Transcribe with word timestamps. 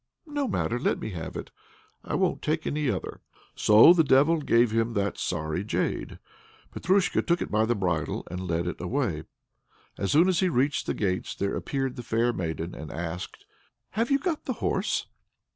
"No 0.25 0.47
matter, 0.47 0.79
let 0.79 0.97
me 0.99 1.11
have 1.11 1.37
it. 1.37 1.51
I 2.03 2.15
won't 2.15 2.41
take 2.41 2.65
any 2.65 2.89
other." 2.89 3.21
So 3.53 3.93
the 3.93 4.03
Devil 4.03 4.39
gave 4.41 4.71
him 4.71 4.93
that 4.93 5.19
sorry 5.19 5.63
jade. 5.63 6.17
Petrusha 6.73 7.21
took 7.21 7.39
it 7.39 7.51
by 7.51 7.65
the 7.65 7.75
bridle 7.75 8.27
and 8.31 8.47
led 8.47 8.65
it 8.65 8.81
away. 8.81 9.25
As 9.99 10.11
soon 10.11 10.27
as 10.27 10.39
he 10.39 10.49
reached 10.49 10.87
the 10.87 10.95
gates 10.95 11.35
there 11.35 11.55
appeared 11.55 11.97
the 11.97 12.01
fair 12.01 12.33
maiden, 12.33 12.73
and 12.73 12.89
asked: 12.91 13.45
"Have 13.91 14.09
you 14.09 14.17
got 14.17 14.45
the 14.45 14.53
horse?" 14.53 15.05